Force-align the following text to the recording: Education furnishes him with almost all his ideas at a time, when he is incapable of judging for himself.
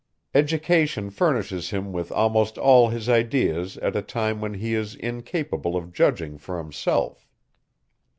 Education 0.33 1.11
furnishes 1.11 1.69
him 1.69 1.93
with 1.93 2.11
almost 2.11 2.57
all 2.57 2.89
his 2.89 3.07
ideas 3.07 3.77
at 3.77 3.95
a 3.95 4.01
time, 4.01 4.41
when 4.41 4.55
he 4.55 4.73
is 4.73 4.95
incapable 4.95 5.75
of 5.77 5.93
judging 5.93 6.39
for 6.39 6.57
himself. 6.57 7.27